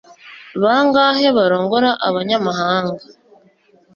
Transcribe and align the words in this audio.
Bangahe 0.61 1.27
barongora 1.37 1.89
abanyamahanga 2.07 3.03